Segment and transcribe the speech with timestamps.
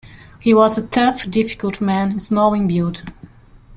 [0.39, 3.03] He was a tough, difficult man, small in build.